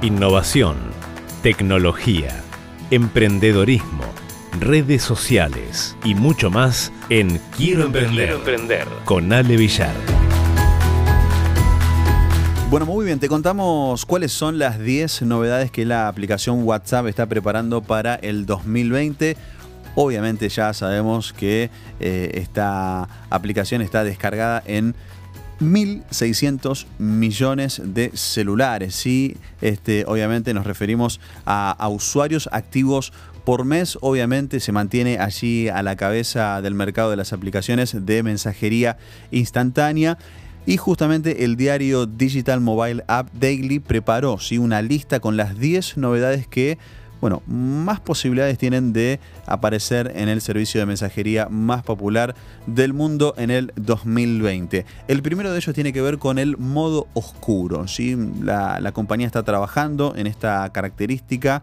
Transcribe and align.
Innovación, 0.00 0.76
tecnología, 1.42 2.44
emprendedorismo, 2.92 4.04
redes 4.60 5.02
sociales 5.02 5.96
y 6.04 6.14
mucho 6.14 6.52
más 6.52 6.92
en 7.08 7.40
Quiero 7.56 7.86
Emprender, 7.86 8.30
emprender 8.30 8.86
con 9.04 9.32
Ale 9.32 9.56
Villar. 9.56 9.92
Bueno, 12.70 12.86
muy 12.86 13.06
bien, 13.06 13.18
te 13.18 13.26
contamos 13.26 14.06
cuáles 14.06 14.30
son 14.30 14.60
las 14.60 14.78
10 14.78 15.22
novedades 15.22 15.72
que 15.72 15.84
la 15.84 16.06
aplicación 16.06 16.62
WhatsApp 16.62 17.08
está 17.08 17.26
preparando 17.26 17.82
para 17.82 18.14
el 18.14 18.46
2020. 18.46 19.36
Obviamente 19.96 20.48
ya 20.48 20.74
sabemos 20.74 21.32
que 21.32 21.70
eh, 21.98 22.30
esta 22.34 23.08
aplicación 23.30 23.82
está 23.82 24.04
descargada 24.04 24.62
en 24.64 24.94
1.600 25.60 26.86
millones 26.98 27.82
de 27.84 28.10
celulares. 28.14 28.94
Sí, 28.94 29.36
este, 29.60 30.04
obviamente 30.06 30.54
nos 30.54 30.66
referimos 30.66 31.20
a, 31.44 31.70
a, 31.70 31.88
usuarios 31.88 32.48
activos 32.52 33.12
por 33.44 33.64
mes. 33.64 33.98
Obviamente 34.00 34.60
se 34.60 34.72
mantiene 34.72 35.18
allí 35.18 35.68
a 35.68 35.82
la 35.82 35.96
cabeza 35.96 36.60
del 36.62 36.74
mercado 36.74 37.10
de 37.10 37.16
las 37.16 37.32
aplicaciones 37.32 38.06
de 38.06 38.22
mensajería 38.22 38.98
instantánea. 39.30 40.18
Y 40.68 40.76
justamente 40.76 41.44
el 41.44 41.56
diario 41.56 42.04
Digital 42.04 42.60
Mobile 42.60 43.02
App 43.06 43.32
Daily 43.32 43.78
preparó 43.78 44.38
¿sí? 44.38 44.58
una 44.58 44.82
lista 44.82 45.18
con 45.18 45.38
las 45.38 45.58
10 45.58 45.96
novedades 45.96 46.46
que 46.46 46.76
bueno, 47.20 47.42
más 47.46 48.00
posibilidades 48.00 48.58
tienen 48.58 48.92
de 48.92 49.20
aparecer 49.46 50.12
en 50.14 50.28
el 50.28 50.40
servicio 50.40 50.80
de 50.80 50.86
mensajería 50.86 51.48
más 51.48 51.82
popular 51.82 52.34
del 52.66 52.92
mundo 52.92 53.34
en 53.36 53.50
el 53.50 53.72
2020. 53.76 54.86
El 55.08 55.22
primero 55.22 55.50
de 55.50 55.58
ellos 55.58 55.74
tiene 55.74 55.92
que 55.92 56.00
ver 56.00 56.18
con 56.18 56.38
el 56.38 56.56
modo 56.58 57.08
oscuro. 57.14 57.88
¿sí? 57.88 58.16
La, 58.42 58.80
la 58.80 58.92
compañía 58.92 59.26
está 59.26 59.42
trabajando 59.42 60.14
en 60.16 60.26
esta 60.26 60.70
característica 60.72 61.62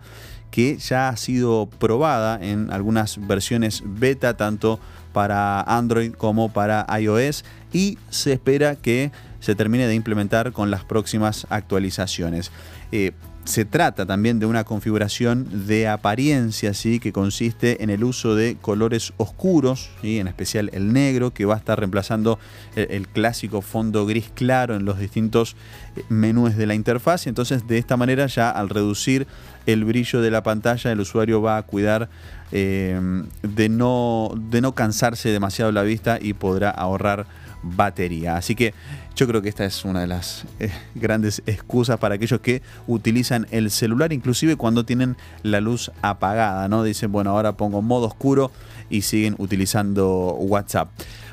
que 0.51 0.77
ya 0.77 1.09
ha 1.09 1.17
sido 1.17 1.67
probada 1.79 2.39
en 2.41 2.71
algunas 2.71 3.27
versiones 3.27 3.83
beta, 3.85 4.37
tanto 4.37 4.79
para 5.11 5.61
Android 5.61 6.13
como 6.13 6.47
para 6.51 6.85
iOS, 6.97 7.43
y 7.73 7.97
se 8.09 8.33
espera 8.33 8.75
que 8.75 9.11
se 9.41 9.53
termine 9.53 9.85
de 9.85 9.95
implementar 9.95 10.53
con 10.53 10.71
las 10.71 10.85
próximas 10.85 11.45
actualizaciones. 11.49 12.51
Eh, 12.91 13.11
se 13.45 13.63
trata 13.63 14.05
también 14.05 14.39
de 14.39 14.45
una 14.45 14.63
configuración 14.63 15.67
de 15.67 15.87
apariencia, 15.87 16.71
que 17.01 17.11
consiste 17.13 17.83
en 17.83 17.89
el 17.89 18.03
uso 18.03 18.35
de 18.35 18.57
colores 18.59 19.13
oscuros, 19.17 19.89
¿sí? 20.01 20.19
en 20.19 20.27
especial 20.27 20.69
el 20.73 20.93
negro, 20.93 21.31
que 21.31 21.45
va 21.45 21.53
a 21.53 21.57
estar 21.57 21.79
reemplazando 21.79 22.39
el, 22.75 22.87
el, 22.89 23.07
clásico 23.07 23.61
fondo 23.61 24.05
gris 24.05 24.31
claro 24.33 24.75
en 24.75 24.85
los 24.85 24.99
distintos 24.99 25.55
eh, 25.95 26.03
menús 26.09 26.55
de 26.55 26.65
la 26.65 26.73
interfaz. 26.73 27.27
Entonces, 27.27 27.67
de 27.67 27.77
esta 27.77 27.97
manera, 27.97 28.25
ya 28.27 28.49
al 28.49 28.69
reducir 28.69 29.27
el 29.65 29.85
brillo 29.85 30.21
de 30.21 30.31
la 30.31 30.43
pantalla, 30.43 30.91
el 30.91 30.99
usuario 30.99 31.41
va 31.41 31.57
a 31.57 31.63
cuidar 31.63 32.09
eh, 32.51 32.99
de, 33.41 33.69
no, 33.69 34.31
de 34.49 34.61
no 34.61 34.73
cansarse 34.73 35.29
demasiado 35.29 35.71
la 35.71 35.83
vista 35.83 36.17
y 36.21 36.33
podrá 36.33 36.71
ahorrar 36.71 37.25
batería. 37.65 38.37
Así 38.37 38.55
que 38.55 38.73
yo 39.15 39.27
creo 39.27 39.41
que 39.41 39.49
esta 39.49 39.65
es 39.65 39.85
una 39.85 40.01
de 40.01 40.07
las 40.07 40.45
eh, 40.59 40.69
grandes 40.93 41.41
excusas 41.45 41.97
para 41.99 42.15
aquellos 42.15 42.39
que 42.39 42.61
utilizan 42.87 43.47
el 43.51 43.71
celular, 43.71 44.13
inclusive 44.13 44.55
cuando 44.55 44.85
tienen 44.85 45.17
la 45.43 45.61
luz 45.61 45.91
apagada, 46.01 46.67
¿no? 46.67 46.83
Dicen, 46.83 47.11
bueno, 47.11 47.31
ahora 47.31 47.57
pongo 47.57 47.81
modo 47.81 48.07
oscuro 48.07 48.51
y 48.89 49.01
siguen 49.01 49.35
utilizando 49.37 50.33
WhatsApp. 50.35 50.89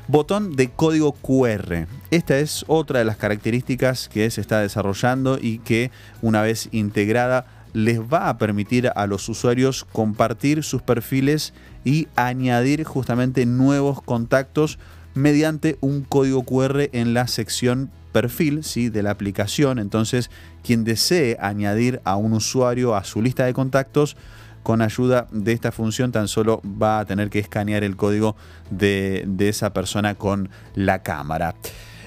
Botón 0.07 0.55
de 0.55 0.69
código 0.69 1.13
QR. 1.13 1.87
Esta 2.11 2.37
es 2.37 2.65
otra 2.67 2.99
de 2.99 3.05
las 3.05 3.17
características 3.17 4.09
que 4.09 4.29
se 4.31 4.41
está 4.41 4.59
desarrollando 4.59 5.37
y 5.41 5.59
que 5.59 5.91
una 6.21 6.41
vez 6.41 6.67
integrada 6.71 7.45
les 7.73 7.99
va 7.99 8.29
a 8.29 8.37
permitir 8.37 8.91
a 8.95 9.07
los 9.07 9.27
usuarios 9.29 9.85
compartir 9.85 10.63
sus 10.63 10.81
perfiles 10.81 11.53
y 11.83 12.07
añadir 12.15 12.83
justamente 12.83 13.45
nuevos 13.45 14.01
contactos 14.01 14.77
mediante 15.13 15.77
un 15.81 16.01
código 16.03 16.43
QR 16.43 16.89
en 16.91 17.13
la 17.13 17.27
sección 17.27 17.91
perfil 18.11 18.63
¿sí? 18.63 18.89
de 18.89 19.03
la 19.03 19.11
aplicación. 19.11 19.79
Entonces, 19.79 20.29
quien 20.63 20.83
desee 20.83 21.37
añadir 21.39 22.01
a 22.03 22.15
un 22.15 22.33
usuario 22.33 22.95
a 22.95 23.03
su 23.03 23.21
lista 23.21 23.45
de 23.45 23.53
contactos, 23.53 24.15
con 24.63 24.81
ayuda 24.81 25.27
de 25.31 25.51
esta 25.51 25.73
función 25.73 26.13
tan 26.13 26.29
solo 26.29 26.61
va 26.63 26.99
a 26.99 27.05
tener 27.05 27.29
que 27.29 27.39
escanear 27.39 27.83
el 27.83 27.97
código 27.97 28.37
de, 28.69 29.25
de 29.27 29.49
esa 29.49 29.73
persona 29.73 30.15
con 30.15 30.49
la 30.73 31.03
cámara. 31.03 31.55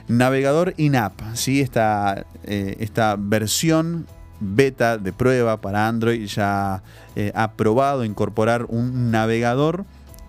Navegador 0.09 0.73
in-app, 0.77 1.21
¿sí? 1.34 1.61
esta, 1.61 2.25
eh, 2.44 2.77
esta 2.81 3.17
versión 3.19 4.06
beta 4.41 4.99
de 4.99 5.12
prueba 5.12 5.61
para 5.61 5.88
Android 5.88 6.27
ya 6.27 6.83
eh, 7.15 7.33
ha 7.34 7.53
probado 7.53 8.05
incorporar 8.05 8.67
un 8.69 9.11
navegador 9.11 9.84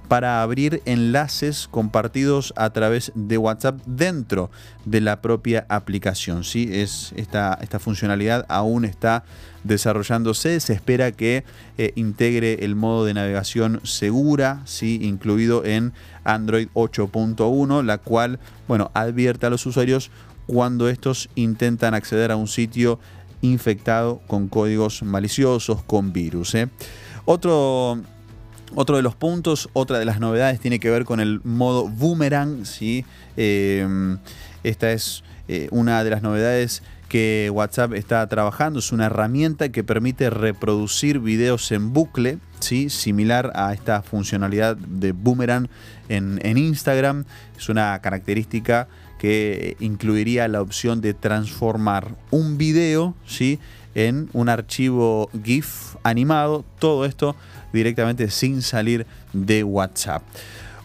para 0.07 0.41
abrir 0.41 0.81
enlaces 0.85 1.67
compartidos 1.69 2.53
a 2.55 2.69
través 2.69 3.11
de 3.15 3.37
WhatsApp 3.37 3.79
dentro 3.85 4.49
de 4.85 5.01
la 5.01 5.21
propia 5.21 5.65
aplicación. 5.69 6.43
¿sí? 6.43 6.69
Es 6.71 7.13
esta, 7.15 7.57
esta 7.61 7.79
funcionalidad 7.79 8.45
aún 8.47 8.85
está 8.85 9.23
desarrollándose. 9.63 10.59
Se 10.59 10.73
espera 10.73 11.11
que 11.11 11.43
eh, 11.77 11.91
integre 11.95 12.65
el 12.65 12.75
modo 12.75 13.05
de 13.05 13.13
navegación 13.13 13.81
segura, 13.83 14.61
¿sí? 14.65 14.99
incluido 15.01 15.65
en 15.65 15.93
Android 16.23 16.69
8.1, 16.73 17.83
la 17.83 17.97
cual 17.97 18.39
bueno, 18.67 18.91
advierte 18.93 19.45
a 19.45 19.49
los 19.49 19.65
usuarios 19.65 20.09
cuando 20.45 20.87
estos 20.87 21.29
intentan 21.35 21.93
acceder 21.93 22.31
a 22.31 22.37
un 22.37 22.47
sitio 22.47 22.99
infectado 23.41 24.21
con 24.27 24.47
códigos 24.47 25.03
maliciosos, 25.03 25.83
con 25.83 26.13
virus. 26.13 26.55
¿eh? 26.55 26.69
Otro 27.25 28.01
otro 28.75 28.97
de 28.97 29.03
los 29.03 29.15
puntos, 29.15 29.69
otra 29.73 29.99
de 29.99 30.05
las 30.05 30.19
novedades 30.19 30.59
tiene 30.59 30.79
que 30.79 30.89
ver 30.89 31.05
con 31.05 31.19
el 31.19 31.41
modo 31.43 31.87
boomerang. 31.87 32.65
¿sí? 32.65 33.05
Eh, 33.35 34.17
esta 34.63 34.91
es 34.91 35.23
eh, 35.47 35.67
una 35.71 36.03
de 36.03 36.09
las 36.09 36.21
novedades 36.21 36.83
que 37.07 37.49
WhatsApp 37.53 37.93
está 37.93 38.27
trabajando. 38.27 38.79
Es 38.79 38.91
una 38.91 39.05
herramienta 39.05 39.69
que 39.69 39.83
permite 39.83 40.29
reproducir 40.29 41.19
videos 41.19 41.71
en 41.71 41.93
bucle, 41.93 42.39
¿sí? 42.59 42.89
similar 42.89 43.51
a 43.55 43.73
esta 43.73 44.01
funcionalidad 44.01 44.75
de 44.75 45.13
boomerang 45.13 45.69
en, 46.09 46.39
en 46.43 46.57
Instagram. 46.57 47.25
Es 47.57 47.69
una 47.69 47.99
característica 48.01 48.87
que 49.17 49.77
incluiría 49.79 50.47
la 50.47 50.61
opción 50.61 51.01
de 51.01 51.13
transformar 51.13 52.15
un 52.29 52.57
video 52.57 53.15
¿sí? 53.25 53.59
En 53.97 54.29
un 54.31 54.47
archivo 54.47 55.29
GIF 55.43 55.95
animado. 56.03 56.63
Todo 56.77 57.03
esto 57.03 57.35
directamente 57.73 58.29
sin 58.29 58.61
salir 58.61 59.07
de 59.33 59.63
WhatsApp. 59.63 60.21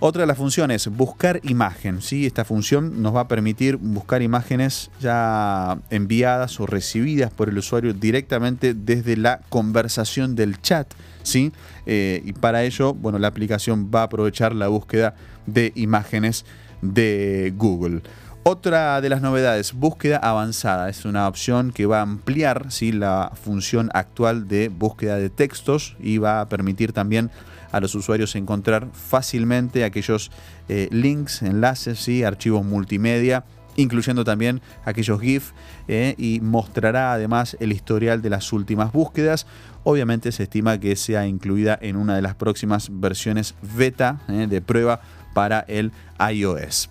Otra 0.00 0.22
de 0.22 0.26
las 0.26 0.38
funciones, 0.38 0.88
buscar 0.88 1.38
imagen. 1.44 2.00
¿sí? 2.00 2.26
Esta 2.26 2.44
función 2.44 3.02
nos 3.02 3.14
va 3.14 3.20
a 3.20 3.28
permitir 3.28 3.76
buscar 3.76 4.22
imágenes 4.22 4.90
ya 4.98 5.78
enviadas 5.90 6.58
o 6.58 6.66
recibidas 6.66 7.30
por 7.30 7.48
el 7.50 7.58
usuario 7.58 7.92
directamente 7.92 8.74
desde 8.74 9.16
la 9.16 9.42
conversación 9.48 10.34
del 10.34 10.60
chat. 10.60 10.92
¿sí? 11.22 11.52
Eh, 11.86 12.22
y 12.24 12.32
para 12.32 12.64
ello, 12.64 12.94
bueno, 12.94 13.18
la 13.18 13.28
aplicación 13.28 13.90
va 13.94 14.00
a 14.00 14.04
aprovechar 14.04 14.54
la 14.54 14.68
búsqueda 14.68 15.14
de 15.46 15.70
imágenes 15.76 16.46
de 16.80 17.52
Google. 17.56 18.02
Otra 18.44 19.00
de 19.00 19.08
las 19.08 19.22
novedades, 19.22 19.72
búsqueda 19.72 20.16
avanzada. 20.16 20.88
Es 20.88 21.04
una 21.04 21.28
opción 21.28 21.70
que 21.70 21.86
va 21.86 22.00
a 22.00 22.02
ampliar 22.02 22.72
¿sí? 22.72 22.90
la 22.90 23.30
función 23.40 23.88
actual 23.94 24.48
de 24.48 24.68
búsqueda 24.68 25.16
de 25.16 25.30
textos 25.30 25.96
y 26.00 26.18
va 26.18 26.40
a 26.40 26.48
permitir 26.48 26.92
también 26.92 27.30
a 27.70 27.78
los 27.78 27.94
usuarios 27.94 28.34
encontrar 28.34 28.88
fácilmente 28.92 29.84
aquellos 29.84 30.32
eh, 30.68 30.88
links, 30.90 31.42
enlaces, 31.42 32.00
¿sí? 32.00 32.24
archivos 32.24 32.64
multimedia, 32.64 33.44
incluyendo 33.76 34.24
también 34.24 34.60
aquellos 34.84 35.20
GIF 35.20 35.52
eh, 35.86 36.16
y 36.18 36.40
mostrará 36.40 37.12
además 37.12 37.56
el 37.60 37.70
historial 37.70 38.22
de 38.22 38.30
las 38.30 38.52
últimas 38.52 38.90
búsquedas. 38.90 39.46
Obviamente 39.84 40.32
se 40.32 40.42
estima 40.42 40.80
que 40.80 40.96
sea 40.96 41.28
incluida 41.28 41.78
en 41.80 41.94
una 41.94 42.16
de 42.16 42.22
las 42.22 42.34
próximas 42.34 42.88
versiones 42.90 43.54
beta 43.76 44.20
eh, 44.28 44.48
de 44.50 44.60
prueba 44.60 45.00
para 45.32 45.60
el 45.60 45.92
iOS. 46.18 46.90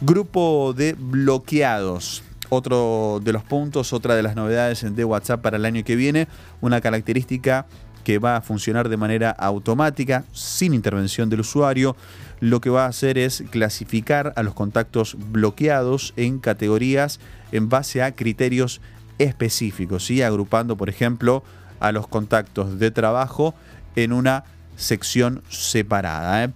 Grupo 0.00 0.74
de 0.76 0.94
bloqueados. 0.98 2.22
Otro 2.48 3.20
de 3.22 3.32
los 3.32 3.42
puntos, 3.42 3.92
otra 3.92 4.14
de 4.14 4.22
las 4.22 4.36
novedades 4.36 4.84
de 4.94 5.04
WhatsApp 5.04 5.40
para 5.40 5.56
el 5.56 5.64
año 5.64 5.84
que 5.84 5.96
viene, 5.96 6.28
una 6.60 6.80
característica 6.80 7.66
que 8.04 8.18
va 8.18 8.36
a 8.36 8.42
funcionar 8.42 8.88
de 8.88 8.96
manera 8.96 9.30
automática, 9.30 10.24
sin 10.32 10.74
intervención 10.74 11.30
del 11.30 11.40
usuario. 11.40 11.96
Lo 12.40 12.60
que 12.60 12.70
va 12.70 12.84
a 12.84 12.88
hacer 12.88 13.18
es 13.18 13.44
clasificar 13.50 14.32
a 14.36 14.42
los 14.42 14.54
contactos 14.54 15.16
bloqueados 15.30 16.12
en 16.16 16.38
categorías 16.38 17.18
en 17.52 17.68
base 17.68 18.02
a 18.02 18.14
criterios 18.14 18.80
específicos, 19.18 20.04
¿sí? 20.04 20.22
agrupando, 20.22 20.76
por 20.76 20.90
ejemplo, 20.90 21.42
a 21.80 21.92
los 21.92 22.06
contactos 22.08 22.78
de 22.78 22.90
trabajo 22.90 23.54
en 23.96 24.12
una 24.12 24.44
sección 24.76 25.42
separada. 25.48 26.44
¿eh? 26.44 26.50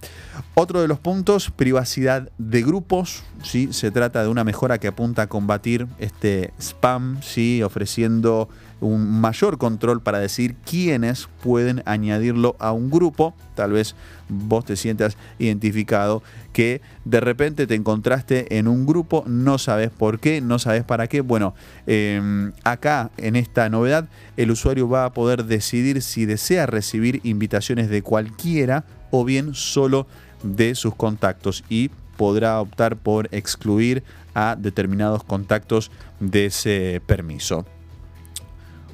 Otro 0.54 0.80
de 0.80 0.88
los 0.88 0.98
puntos, 0.98 1.50
privacidad 1.50 2.30
de 2.38 2.62
grupos. 2.62 3.22
¿sí? 3.42 3.72
Se 3.72 3.90
trata 3.90 4.22
de 4.22 4.28
una 4.28 4.44
mejora 4.44 4.78
que 4.78 4.88
apunta 4.88 5.22
a 5.22 5.26
combatir 5.28 5.86
este 5.98 6.52
spam, 6.60 7.20
¿sí? 7.22 7.62
ofreciendo 7.62 8.48
un 8.80 9.20
mayor 9.20 9.58
control 9.58 10.00
para 10.02 10.18
decir 10.18 10.54
quiénes 10.64 11.28
pueden 11.42 11.82
añadirlo 11.84 12.56
a 12.58 12.72
un 12.72 12.90
grupo. 12.90 13.34
Tal 13.54 13.72
vez 13.72 13.94
vos 14.28 14.64
te 14.64 14.76
sientas 14.76 15.16
identificado 15.38 16.22
que 16.52 16.80
de 17.04 17.20
repente 17.20 17.66
te 17.66 17.74
encontraste 17.74 18.58
en 18.58 18.68
un 18.68 18.86
grupo, 18.86 19.24
no 19.26 19.58
sabes 19.58 19.90
por 19.90 20.20
qué, 20.20 20.40
no 20.40 20.58
sabes 20.58 20.84
para 20.84 21.08
qué. 21.08 21.20
Bueno, 21.20 21.54
em, 21.86 22.52
acá 22.64 23.10
en 23.16 23.36
esta 23.36 23.68
novedad 23.68 24.08
el 24.36 24.50
usuario 24.50 24.88
va 24.88 25.04
a 25.04 25.12
poder 25.12 25.44
decidir 25.44 26.02
si 26.02 26.26
desea 26.26 26.66
recibir 26.66 27.20
invitaciones 27.24 27.88
de 27.88 28.02
cualquiera 28.02 28.84
o 29.10 29.24
bien 29.24 29.54
solo 29.54 30.06
de 30.42 30.74
sus 30.74 30.94
contactos 30.94 31.64
y 31.68 31.90
podrá 32.16 32.60
optar 32.60 32.96
por 32.96 33.28
excluir 33.32 34.02
a 34.34 34.56
determinados 34.56 35.24
contactos 35.24 35.90
de 36.20 36.46
ese 36.46 37.00
permiso. 37.06 37.64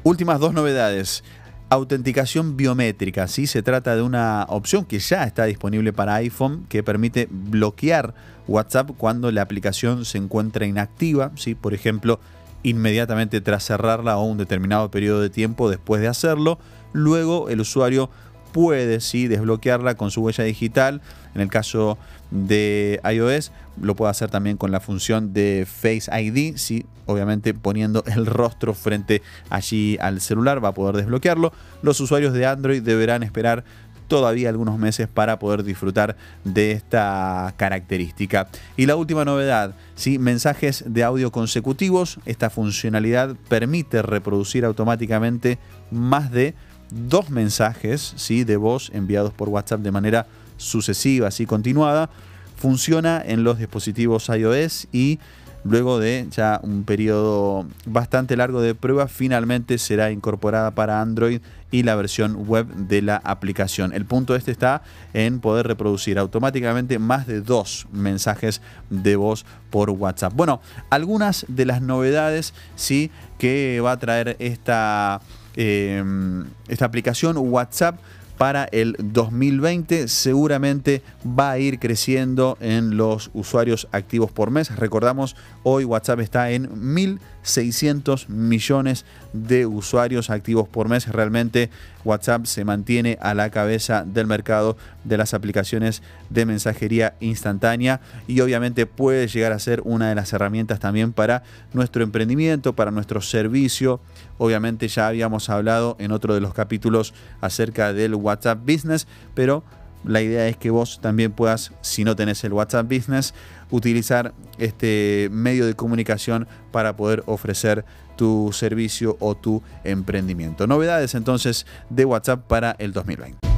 Últimas 0.05 0.39
dos 0.39 0.53
novedades. 0.53 1.25
Autenticación 1.71 2.59
biométrica, 2.59 3.27
¿sí? 3.27 3.47
se 3.47 3.63
trata 3.63 3.97
de 3.97 4.03
una 4.03 4.45
opción 4.51 4.85
que 4.85 4.99
ya 4.99 5.25
está 5.25 5.47
disponible 5.47 5.95
para 5.95 6.17
iPhone 6.17 6.67
que 6.69 6.83
permite 6.83 7.27
bloquear 7.31 8.15
WhatsApp 8.47 8.91
cuando 8.99 9.33
la 9.33 9.41
aplicación 9.41 10.05
se 10.05 10.19
encuentra 10.19 10.67
inactiva, 10.67 11.33
¿sí? 11.37 11.55
por 11.55 11.73
ejemplo, 11.73 12.21
inmediatamente 12.63 13.41
tras 13.41 13.65
cerrarla 13.65 14.19
o 14.19 14.25
un 14.25 14.37
determinado 14.37 14.91
periodo 14.91 15.23
de 15.23 15.31
tiempo 15.31 15.71
después 15.71 16.03
de 16.03 16.09
hacerlo. 16.09 16.59
Luego 16.93 17.49
el 17.49 17.63
usuario 17.63 18.11
puede 18.55 19.01
sí 19.01 19.27
desbloquearla 19.27 19.97
con 19.97 20.13
su 20.13 20.23
huella 20.23 20.45
digital. 20.45 21.01
En 21.35 21.41
el 21.41 21.49
caso 21.49 21.99
de 22.31 23.01
iOS 23.05 23.51
lo 23.83 23.97
puede 23.97 24.13
hacer 24.13 24.31
también 24.31 24.57
con 24.57 24.71
la 24.71 24.79
función 24.79 25.33
de 25.33 25.67
Face 25.67 26.09
ID, 26.09 26.57
sí, 26.57 26.87
obviamente 27.07 27.53
poniendo 27.53 28.05
el 28.15 28.27
rostro 28.27 28.73
frente 28.73 29.23
allí 29.51 29.99
al 30.01 30.21
celular 30.21 30.65
va 30.65 30.69
a 30.69 30.73
poder 30.73 30.95
desbloquearlo. 30.95 31.53
Los 31.83 31.99
usuarios 31.99 32.33
de 32.33 32.47
Android 32.47 32.81
deberán 32.81 33.25
esperar 33.25 33.65
todavía 34.07 34.51
algunos 34.51 34.79
meses 34.79 35.09
para 35.09 35.41
poder 35.41 35.65
disfrutar 35.65 36.15
de 36.45 36.71
esta 36.71 37.55
característica. 37.57 38.47
Y 38.77 38.87
la 38.87 38.95
última 38.95 39.25
novedad, 39.25 39.75
¿sí? 39.97 40.21
mensajes 40.21 40.85
de 40.87 41.03
audio 41.03 41.33
consecutivos. 41.33 42.21
Esta 42.25 42.51
funcionalidad 42.51 43.35
permite 43.49 44.03
reproducir 44.03 44.65
automáticamente 44.65 45.59
más 45.91 46.31
de 46.31 46.55
dos 46.91 47.31
mensajes 47.31 48.15
¿sí? 48.17 48.45
de 48.45 48.57
voz 48.57 48.91
enviados 48.95 49.33
por 49.33 49.49
WhatsApp 49.49 49.81
de 49.81 49.93
manera 49.93 50.27
sucesiva, 50.57 51.29
así 51.29 51.47
continuada. 51.47 52.11
Funciona 52.57 53.23
en 53.25 53.45
los 53.45 53.59
dispositivos 53.59 54.29
iOS 54.29 54.89
y 54.93 55.19
luego 55.65 55.99
de 55.99 56.27
ya 56.31 56.61
un 56.63 56.85
periodo 56.85 57.67
bastante 57.87 58.37
largo 58.37 58.61
de 58.61 58.75
prueba, 58.75 59.09
finalmente 59.09 59.79
será 59.79 60.11
incorporada 60.11 60.75
para 60.75 61.01
Android 61.01 61.41
y 61.71 61.83
la 61.83 61.97
versión 61.97 62.47
web 62.47 62.67
de 62.69 63.03
la 63.03 63.17
aplicación. 63.17 63.93
El 63.93 64.05
punto 64.05 64.37
este 64.37 64.53
está 64.53 64.83
en 65.13 65.41
poder 65.41 65.67
reproducir 65.67 66.19
automáticamente 66.19 66.99
más 66.99 67.27
de 67.27 67.41
dos 67.41 67.87
mensajes 67.91 68.61
de 68.91 69.17
voz 69.17 69.45
por 69.71 69.91
WhatsApp. 69.91 70.35
Bueno, 70.35 70.61
algunas 70.91 71.47
de 71.49 71.65
las 71.65 71.83
novedades 71.83 72.55
sí 72.77 73.11
que 73.39 73.81
va 73.81 73.93
a 73.93 73.99
traer 73.99 74.37
esta 74.39 75.21
Em, 75.57 76.45
esta 76.69 76.85
aplicación 76.85 77.37
WhatsApp 77.39 77.99
para 78.39 78.65
el 78.65 78.97
2020 78.99 80.09
seguramente 80.09 81.03
va 81.27 81.53
a 81.53 81.59
ir 81.59 81.79
creciendo 81.79 82.59
en 82.61 82.97
los 82.97 83.31
usuarios 83.33 83.89
activos 83.93 84.31
por 84.31 84.51
mes. 84.51 84.75
Recordamos, 84.77 85.37
hoy 85.63 85.85
WhatsApp 85.85 86.21
está 86.21 86.51
en 86.51 86.69
1.600 86.71 88.29
millones 88.29 89.05
de 89.33 89.67
usuarios 89.67 90.31
activos 90.31 90.69
por 90.69 90.89
mes. 90.89 91.09
Realmente 91.09 91.71
WhatsApp 92.05 92.47
se 92.47 92.65
mantiene 92.65 93.19
a 93.21 93.35
la 93.35 93.51
cabeza 93.51 94.05
del 94.05 94.27
mercado 94.27 94.77
de 95.05 95.17
las 95.17 95.35
aplicaciones 95.35 96.03
de 96.31 96.47
mensajería 96.47 97.15
instantánea 97.21 98.01
y 98.27 98.41
obviamente 98.41 98.87
puede 98.87 99.27
llegar 99.27 99.53
a 99.53 99.59
ser 99.59 99.81
una 99.85 100.09
de 100.09 100.15
las 100.15 100.33
herramientas 100.33 100.81
también 100.81 101.13
para 101.13 101.43
nuestro 101.73 102.03
emprendimiento, 102.03 102.75
para 102.75 102.91
nuestro 102.91 103.21
servicio. 103.21 104.01
Obviamente 104.39 104.89
ya 104.89 105.09
habíamos 105.09 105.49
hablado 105.49 105.97
en 105.99 106.13
otro 106.13 106.35
de 106.35 106.41
los 106.41 106.55
capítulos 106.55 107.15
acerca 107.41 107.93
del 107.93 108.15
WhatsApp 108.25 108.61
Business, 108.65 109.07
pero 109.35 109.63
la 110.05 110.21
idea 110.21 110.49
es 110.49 110.57
que 110.57 110.71
vos 110.71 111.01
también 111.01 111.33
puedas, 111.33 111.73
si 111.81 112.05
no 112.05 112.15
tenés 112.17 112.45
el 112.45 112.53
WhatsApp 112.53 112.87
Business, 112.87 113.35
utilizar 113.71 114.35
este 114.59 115.29
medio 115.33 115.67
de 115.67 115.75
comunicación 115.75 116.47
para 116.73 116.97
poder 116.97 117.23
ofrecer 117.27 117.85
tu 118.17 118.51
servicio 118.53 119.17
o 119.21 119.35
tu 119.35 119.63
emprendimiento. 119.83 120.67
Novedades 120.67 121.15
entonces 121.15 121.67
de 121.91 122.05
WhatsApp 122.05 122.47
para 122.47 122.77
el 122.79 122.93
2020. 122.93 123.54